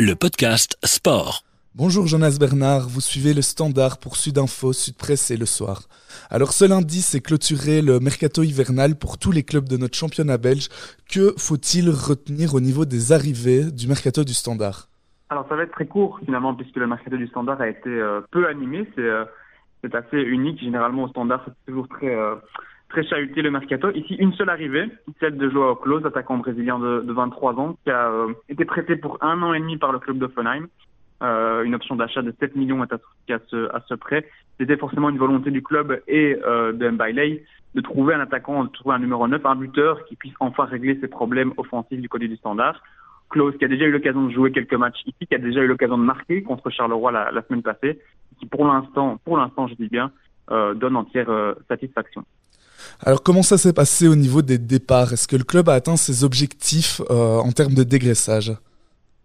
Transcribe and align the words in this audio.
le 0.00 0.14
podcast 0.14 0.78
Sport. 0.84 1.42
Bonjour 1.74 2.06
Jonas 2.06 2.38
Bernard, 2.38 2.88
vous 2.88 3.00
suivez 3.00 3.34
le 3.34 3.42
standard 3.42 3.98
pour 3.98 4.14
Sud 4.14 4.38
Info, 4.38 4.72
Sud 4.72 4.96
Presse 4.96 5.32
et 5.32 5.36
le 5.36 5.44
soir. 5.44 5.88
Alors 6.30 6.52
ce 6.52 6.64
lundi, 6.64 7.02
c'est 7.02 7.20
clôturé 7.20 7.82
le 7.82 7.98
mercato 7.98 8.44
hivernal 8.44 8.94
pour 8.94 9.18
tous 9.18 9.32
les 9.32 9.42
clubs 9.42 9.68
de 9.68 9.76
notre 9.76 9.96
championnat 9.96 10.38
belge. 10.38 10.68
Que 11.12 11.34
faut-il 11.36 11.90
retenir 11.90 12.54
au 12.54 12.60
niveau 12.60 12.84
des 12.84 13.10
arrivées 13.10 13.72
du 13.72 13.88
mercato 13.88 14.22
du 14.22 14.34
standard? 14.34 14.86
Alors 15.30 15.46
ça 15.48 15.56
va 15.56 15.64
être 15.64 15.72
très 15.72 15.86
court 15.86 16.20
finalement 16.24 16.54
puisque 16.54 16.76
le 16.76 16.86
mercato 16.86 17.16
du 17.16 17.26
standard 17.26 17.60
a 17.60 17.68
été 17.68 17.90
euh, 17.90 18.20
peu 18.30 18.46
animé. 18.46 18.88
C'est 18.94 19.02
euh, 19.02 19.24
c'est 19.82 19.94
assez 19.96 20.20
unique. 20.20 20.60
Généralement 20.60 21.04
au 21.04 21.08
standard, 21.08 21.42
c'est 21.44 21.66
toujours 21.66 21.88
très 21.88 22.14
euh, 22.14 22.36
très 22.88 23.04
chahuté 23.04 23.42
le 23.42 23.50
mercato. 23.50 23.90
Ici, 23.90 24.14
une 24.14 24.32
seule 24.32 24.48
arrivée, 24.48 24.86
celle 25.20 25.36
de 25.36 25.48
Joao 25.48 25.76
Klose, 25.76 26.04
attaquant 26.06 26.38
brésilien 26.38 26.78
de, 26.78 27.00
de 27.00 27.12
23 27.12 27.54
ans, 27.54 27.76
qui 27.84 27.90
a 27.90 28.08
euh, 28.10 28.32
été 28.48 28.64
prêté 28.64 28.96
pour 28.96 29.18
un 29.22 29.42
an 29.42 29.52
et 29.52 29.60
demi 29.60 29.76
par 29.76 29.92
le 29.92 29.98
club 29.98 30.18
d'Offenheim. 30.18 30.66
Euh, 31.20 31.64
une 31.64 31.74
option 31.74 31.96
d'achat 31.96 32.22
de 32.22 32.32
7 32.38 32.54
millions 32.54 32.82
est 32.84 32.92
associée 32.92 33.34
à 33.34 33.40
ce, 33.48 33.74
à 33.74 33.82
ce 33.88 33.94
prêt. 33.94 34.28
C'était 34.58 34.76
forcément 34.76 35.10
une 35.10 35.18
volonté 35.18 35.50
du 35.50 35.62
club 35.62 36.00
et 36.06 36.38
euh, 36.46 36.72
de 36.72 36.88
Mbailey 36.90 37.44
de 37.74 37.80
trouver 37.80 38.14
un 38.14 38.20
attaquant, 38.20 38.64
de 38.64 38.70
trouver 38.70 38.94
un 38.94 39.00
numéro 39.00 39.26
9, 39.26 39.44
un 39.44 39.56
buteur 39.56 40.04
qui 40.06 40.16
puisse 40.16 40.34
enfin 40.40 40.64
régler 40.64 40.98
ses 41.00 41.08
problèmes 41.08 41.52
offensifs 41.56 42.00
du 42.00 42.08
côté 42.08 42.28
du 42.28 42.36
standard. 42.36 42.82
Klose, 43.30 43.56
qui 43.58 43.64
a 43.64 43.68
déjà 43.68 43.84
eu 43.84 43.90
l'occasion 43.90 44.26
de 44.26 44.32
jouer 44.32 44.52
quelques 44.52 44.74
matchs 44.74 45.02
ici, 45.04 45.26
qui 45.26 45.34
a 45.34 45.38
déjà 45.38 45.60
eu 45.60 45.66
l'occasion 45.66 45.98
de 45.98 46.02
marquer 46.02 46.42
contre 46.42 46.70
Charleroi 46.70 47.12
la, 47.12 47.30
la 47.30 47.42
semaine 47.42 47.62
passée, 47.62 48.00
qui 48.38 48.46
pour 48.46 48.66
l'instant, 48.66 49.18
pour 49.22 49.36
l'instant, 49.36 49.68
je 49.68 49.74
dis 49.74 49.88
bien, 49.88 50.10
euh, 50.50 50.72
donne 50.72 50.96
entière 50.96 51.28
euh, 51.28 51.54
satisfaction. 51.68 52.24
Alors 53.04 53.22
comment 53.22 53.42
ça 53.42 53.58
s'est 53.58 53.72
passé 53.72 54.08
au 54.08 54.16
niveau 54.16 54.42
des 54.42 54.58
départs? 54.58 55.12
Est-ce 55.12 55.28
que 55.28 55.36
le 55.36 55.44
club 55.44 55.68
a 55.68 55.74
atteint 55.74 55.96
ses 55.96 56.24
objectifs 56.24 57.00
euh, 57.10 57.38
en 57.38 57.52
termes 57.52 57.74
de 57.74 57.82
dégraissage? 57.82 58.52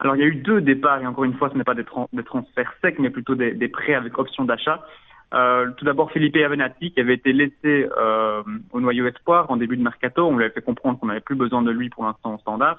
Alors 0.00 0.16
il 0.16 0.20
y 0.20 0.24
a 0.24 0.26
eu 0.26 0.36
deux 0.36 0.60
départs 0.60 1.00
et 1.00 1.06
encore 1.06 1.24
une 1.24 1.34
fois 1.34 1.50
ce 1.50 1.56
n'est 1.56 1.64
pas 1.64 1.74
des, 1.74 1.84
tran 1.84 2.08
des, 2.12 2.22
transferts 2.22 2.72
secs 2.82 2.98
mais 2.98 3.10
plutôt 3.10 3.34
des, 3.34 3.68
prêts 3.68 3.94
avec 3.94 4.18
option 4.18 4.44
d'achat. 4.44 4.84
Euh, 5.34 5.70
tout 5.76 5.84
d'abord 5.84 6.12
Felipe 6.12 6.36
Avenatti 6.36 6.92
qui 6.92 7.00
avait 7.00 7.14
été 7.14 7.32
laissé 7.32 7.88
euh, 7.98 8.42
au 8.72 8.80
noyau 8.80 9.06
espoir 9.06 9.50
en 9.50 9.56
début 9.56 9.76
de 9.76 9.82
mercato. 9.82 10.26
On 10.26 10.36
lui 10.36 10.44
avait 10.44 10.54
fait 10.54 10.62
comprendre 10.62 10.98
qu'on 10.98 11.06
n'avait 11.06 11.20
plus 11.20 11.34
besoin 11.34 11.62
de 11.62 11.70
lui 11.70 11.88
pour 11.88 12.04
l'instant 12.04 12.34
au 12.34 12.38
standard. 12.38 12.78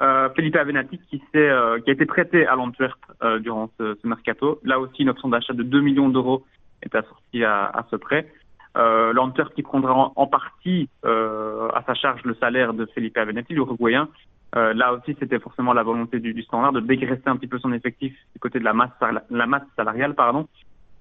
Euh, 0.00 0.28
Felipe 0.34 0.56
Avenatti 0.56 0.98
qui, 1.10 1.20
a 1.36 1.76
été 1.86 2.06
prêté 2.06 2.46
à 2.46 2.54
l'Antwerp 2.54 2.98
durant 3.40 3.70
ce, 3.78 3.96
mercato. 4.04 4.60
Là 4.64 4.78
aussi 4.78 5.02
une 5.02 5.10
option 5.10 5.28
d'achat 5.28 5.52
de 5.52 5.62
2 5.62 5.80
millions 5.80 6.08
d'euros 6.08 6.44
est 6.82 6.94
assortie 6.94 7.44
à 7.44 7.84
ce 7.90 7.96
prêt. 7.96 8.28
Euh, 8.76 9.12
L'Antwerp 9.12 9.54
qui 9.54 9.62
prendra 9.62 10.12
en, 10.16 10.26
partie 10.26 10.88
euh, 11.04 11.68
à 11.74 11.82
sa 11.84 11.94
charge 11.94 12.22
le 12.24 12.34
salaire 12.34 12.74
de 12.74 12.86
Felipe 12.86 13.16
Avenatti, 13.16 13.54
l'Uruguayen. 13.54 14.08
Euh, 14.56 14.72
là 14.74 14.92
aussi, 14.94 15.16
c'était 15.18 15.38
forcément 15.38 15.72
la 15.72 15.82
volonté 15.82 16.20
du, 16.20 16.32
du, 16.32 16.42
standard 16.42 16.72
de 16.72 16.80
dégraisser 16.80 17.26
un 17.26 17.36
petit 17.36 17.46
peu 17.46 17.58
son 17.58 17.72
effectif 17.72 18.14
du 18.32 18.40
côté 18.40 18.58
de 18.58 18.64
la 18.64 18.72
masse, 18.72 18.90
la 19.30 19.46
masse 19.46 19.64
salariale, 19.76 20.14
pardon. 20.14 20.48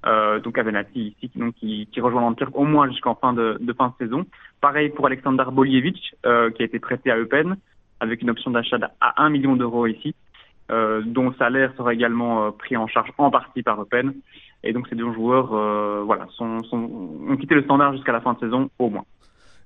Euh, 0.05 0.39
donc 0.39 0.57
Avenatti 0.57 1.15
ici, 1.21 1.31
donc, 1.35 1.55
qui, 1.55 1.87
qui 1.91 2.01
rejoint 2.01 2.21
l'Antwerp 2.21 2.51
au 2.55 2.65
moins 2.65 2.89
jusqu'en 2.89 3.15
fin 3.15 3.31
de, 3.31 3.57
de, 3.59 3.73
fin 3.73 3.87
de 3.87 4.05
saison. 4.05 4.25
Pareil 4.59 4.89
pour 4.89 5.05
Alexander 5.05 5.45
Bolievic, 5.49 6.15
euh, 6.25 6.51
qui 6.51 6.61
a 6.61 6.65
été 6.65 6.79
prêté 6.79 7.09
à 7.09 7.17
Eupen 7.17 7.55
avec 7.99 8.21
une 8.21 8.29
option 8.29 8.51
d'achat 8.51 8.77
à 8.99 9.23
1 9.23 9.29
million 9.29 9.55
d'euros 9.55 9.87
ici, 9.87 10.13
euh, 10.71 11.01
dont 11.05 11.29
le 11.29 11.35
salaire 11.35 11.71
sera 11.77 11.93
également 11.93 12.51
pris 12.51 12.75
en 12.75 12.87
charge 12.87 13.11
en 13.17 13.31
partie 13.31 13.63
par 13.63 13.81
Eupen. 13.81 14.13
Et 14.63 14.71
donc 14.71 14.87
ces 14.87 14.95
deux 14.95 15.11
joueurs 15.13 15.53
euh, 15.53 16.03
voilà, 16.05 16.25
sont, 16.37 16.63
sont, 16.63 16.89
ont 17.29 17.37
quitté 17.37 17.53
le 17.55 17.63
standard 17.63 17.93
jusqu'à 17.93 18.13
la 18.13 18.21
fin 18.21 18.33
de 18.33 18.39
saison 18.39 18.69
au 18.79 18.89
moins. 18.89 19.03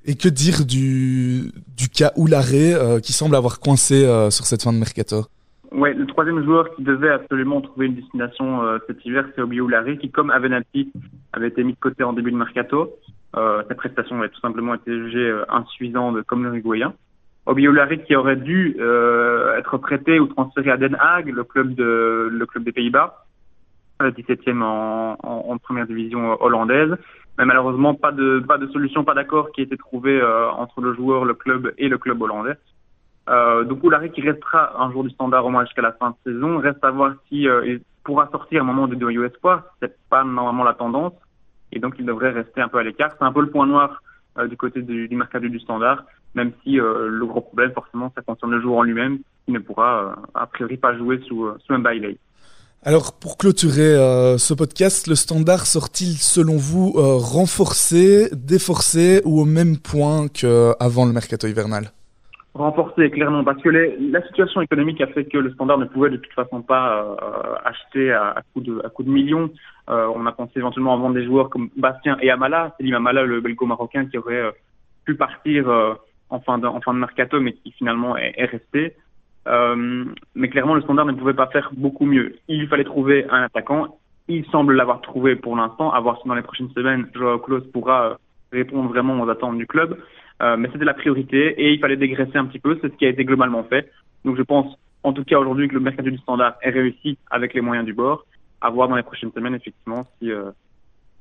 Et 0.06 0.16
que 0.16 0.30
dire 0.30 0.66
du, 0.66 1.52
du 1.76 1.90
cas 1.90 2.12
Oularé 2.16 2.74
euh, 2.74 3.00
qui 3.00 3.14
semble 3.14 3.36
avoir 3.36 3.60
coincé 3.60 4.06
euh, 4.06 4.30
sur 4.30 4.46
cette 4.46 4.64
fin 4.64 4.74
de 4.74 4.80
mercato? 4.80 5.26
Ouais, 5.72 5.94
le 5.94 6.08
troisième 6.08 6.44
joueur 6.44 6.74
qui 6.76 6.84
devait 6.84 7.10
absolument 7.10 7.62
trouver 7.62 7.88
une 7.88 7.96
destination 7.96 8.62
cet 8.88 9.06
hiver, 9.06 9.26
c'est 9.36 9.42
Obi 9.42 9.60
Oularé, 9.60 9.98
qui, 9.98 10.10
comme 10.10 10.32
Avenatti, 10.32 10.90
avait 11.34 11.50
été 11.50 11.62
mis 11.62 11.74
de 11.74 11.78
côté 11.78 12.06
en 12.06 12.14
début 12.14 12.32
de 12.32 12.38
mercato. 12.38 12.96
Sa 13.34 13.76
prestation 13.76 14.18
avait 14.18 14.30
tout 14.30 14.40
simplement 14.40 14.76
été 14.76 14.90
jugée 14.98 15.30
insuffisante 15.50 16.22
comme 16.24 16.46
l'Uruguayen. 16.46 16.94
Obi 17.48 17.68
Oularé 17.68 18.02
qui 18.02 18.16
aurait 18.16 18.38
dû 18.38 18.78
être 19.58 19.78
prêté 19.78 20.22
ou 20.22 20.28
transféré 20.28 20.72
à 20.72 20.78
Den 20.78 20.96
Haag, 21.02 21.28
le 21.28 21.44
club, 21.44 21.76
de, 21.76 22.30
le 22.32 22.46
club 22.46 22.64
des 22.64 22.72
Pays-Bas, 22.72 23.27
17e 24.02 24.62
en, 24.62 25.18
en, 25.24 25.52
en, 25.52 25.58
première 25.58 25.88
division 25.88 26.42
hollandaise. 26.42 26.96
Mais 27.38 27.46
malheureusement, 27.46 27.94
pas 27.94 28.12
de, 28.12 28.40
pas 28.48 28.58
de 28.58 28.68
solution, 28.68 29.04
pas 29.04 29.14
d'accord 29.14 29.52
qui 29.52 29.62
a 29.62 29.64
été 29.64 29.78
trouvé 29.78 30.20
euh, 30.20 30.50
entre 30.52 30.82
le 30.82 30.94
joueur, 30.94 31.26
le 31.26 31.34
club 31.34 31.74
et 31.78 31.88
le 31.88 31.98
club 31.98 32.22
hollandais. 32.22 32.56
Euh, 33.30 33.64
donc 33.66 33.84
Oulari 33.84 34.10
qui 34.12 34.22
restera 34.22 34.82
un 34.82 34.92
jour 34.92 35.04
du 35.04 35.10
standard 35.10 35.46
au 35.46 35.50
moins 35.50 35.66
jusqu'à 35.66 35.82
la 35.82 35.92
fin 35.92 36.12
de 36.12 36.32
saison. 36.32 36.60
Reste 36.60 36.84
à 36.84 36.92
voir 36.92 37.14
si 37.28 37.48
euh, 37.48 37.66
il 37.66 37.82
pourra 38.04 38.30
sortir 38.32 38.62
à 38.62 38.64
un 38.64 38.68
moment 38.68 38.88
de 38.88 38.96
deux 38.96 39.26
Espoir. 39.26 39.64
C'est 39.82 39.96
pas 40.10 40.24
normalement 40.24 40.64
la 40.64 40.74
tendance. 40.74 41.14
Et 41.72 41.80
donc 41.80 41.96
il 42.00 42.06
devrait 42.06 42.32
rester 42.32 42.62
un 42.62 42.70
peu 42.70 42.78
à 42.78 42.84
l'écart. 42.84 43.12
C'est 43.18 43.26
un 43.26 43.34
peu 43.34 43.42
le 43.42 43.50
point 43.50 43.68
noir 43.68 44.02
euh, 44.38 44.48
du 44.48 44.56
côté 44.56 44.82
du, 44.82 45.08
du 45.08 45.16
mercato 45.16 45.48
du 45.48 45.60
standard, 45.60 46.04
même 46.36 46.52
si 46.64 46.80
euh, 46.80 47.08
le 47.10 47.26
gros 47.26 47.42
problème 47.42 47.72
forcément 47.72 48.12
ça 48.14 48.22
concerne 48.22 48.52
le 48.52 48.62
joueur 48.62 48.78
en 48.78 48.84
lui-même 48.84 49.20
qui 49.46 49.52
ne 49.52 49.58
pourra 49.60 50.04
euh, 50.04 50.16
a 50.36 50.46
priori 50.46 50.78
pas 50.78 50.96
jouer 50.96 51.20
sous, 51.28 51.50
sous 51.66 51.74
un 51.74 51.80
bailey. 51.80 52.18
Alors, 52.88 53.12
pour 53.20 53.36
clôturer 53.36 53.82
euh, 53.82 54.38
ce 54.38 54.54
podcast, 54.54 55.08
le 55.08 55.16
standard 55.16 55.66
sort-il, 55.66 56.16
selon 56.16 56.56
vous, 56.56 56.94
euh, 56.96 57.18
renforcé, 57.20 58.30
déforcé 58.32 59.20
ou 59.26 59.42
au 59.42 59.44
même 59.44 59.76
point 59.76 60.30
qu'avant 60.30 61.06
le 61.06 61.12
mercato 61.12 61.48
hivernal? 61.48 61.92
Renforcé, 62.54 63.12
clairement, 63.12 63.44
parce 63.44 63.62
que 63.62 63.68
les, 63.68 63.98
la 64.00 64.26
situation 64.28 64.62
économique 64.62 65.02
a 65.02 65.08
fait 65.08 65.26
que 65.26 65.38
le 65.38 65.52
standard 65.52 65.80
ne 65.80 65.84
pouvait 65.84 66.12
de 66.12 66.16
toute 66.16 66.32
façon 66.32 66.62
pas 66.62 67.04
euh, 67.04 67.56
acheter 67.66 68.14
à, 68.14 68.30
à, 68.30 68.42
coup 68.54 68.62
de, 68.62 68.80
à 68.80 69.04
de 69.04 69.10
millions. 69.10 69.50
On 69.90 70.26
a 70.26 70.32
pensé 70.32 70.54
éventuellement 70.56 70.94
à 70.94 70.98
vendre 70.98 71.16
des 71.16 71.26
joueurs 71.26 71.50
comme 71.50 71.70
Bastien 71.76 72.18
et 72.22 72.32
Amala, 72.32 72.74
Selim 72.78 72.96
Amala, 72.96 73.24
le 73.24 73.42
belgo-marocain, 73.42 74.06
qui 74.06 74.18
aurait 74.18 74.54
pu 75.04 75.16
partir 75.16 75.68
en, 76.30 76.40
fin 76.40 76.58
de, 76.58 76.92
mercato, 76.94 77.42
mais 77.42 77.52
qui 77.52 77.74
finalement 77.74 78.16
est 78.16 78.46
resté. 78.46 78.96
Euh, 79.48 80.06
mais 80.36 80.50
clairement, 80.50 80.76
le 80.76 80.82
standard 80.82 81.06
ne 81.06 81.14
pouvait 81.14 81.34
pas 81.34 81.48
faire 81.48 81.70
beaucoup 81.76 82.06
mieux. 82.06 82.36
Il 82.48 82.68
fallait 82.68 82.84
trouver 82.84 83.26
un 83.30 83.44
attaquant. 83.44 83.98
Il 84.28 84.46
semble 84.48 84.76
l'avoir 84.76 85.02
trouvé 85.02 85.36
pour 85.36 85.56
l'instant. 85.56 85.92
À 85.92 86.00
voir 86.00 86.20
si 86.22 86.28
dans 86.28 86.36
les 86.36 86.42
prochaines 86.42 86.70
semaines, 86.72 87.08
Joao 87.14 87.40
Klose 87.40 87.70
pourra 87.72 88.18
répondre 88.52 88.90
vraiment 88.90 89.22
aux 89.22 89.30
attentes 89.30 89.58
du 89.58 89.68
club. 89.68 89.98
Euh, 90.42 90.58
mais 90.58 90.70
c'était 90.72 90.86
la 90.86 90.94
priorité 90.94 91.60
et 91.60 91.74
il 91.74 91.80
fallait 91.80 91.98
dégraisser 91.98 92.38
un 92.38 92.46
petit 92.46 92.60
peu. 92.60 92.78
C'est 92.82 92.92
ce 92.92 92.98
qui 92.98 93.06
a 93.06 93.10
été 93.10 93.26
globalement 93.26 93.64
fait. 93.64 93.90
Donc 94.26 94.38
je 94.38 94.44
pense, 94.44 94.78
en 95.04 95.14
tout 95.14 95.24
cas 95.24 95.40
aujourd'hui, 95.40 95.68
que 95.68 95.74
le 95.74 95.80
mercato 95.80 96.10
du 96.10 96.18
standard 96.18 96.56
est 96.62 96.70
réussi 96.70 97.18
avec 97.32 97.54
les 97.54 97.62
moyens 97.62 97.86
du 97.86 97.94
bord. 97.94 98.26
À 98.60 98.70
voir 98.70 98.88
dans 98.88 98.96
les 98.96 99.04
prochaines 99.04 99.32
semaines, 99.34 99.56
effectivement, 99.56 100.08
si, 100.20 100.32
euh, 100.32 100.52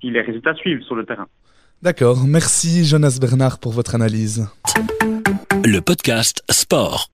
si 0.00 0.10
les 0.10 0.22
résultats 0.22 0.54
suivent 0.54 0.82
sur 0.82 0.94
le 0.94 1.04
terrain. 1.04 1.26
D'accord. 1.82 2.24
Merci 2.26 2.84
Jonas 2.84 3.18
Bernard 3.20 3.58
pour 3.58 3.72
votre 3.72 3.94
analyse. 3.94 4.48
Le 5.64 5.80
podcast 5.80 6.42
Sport. 6.50 7.04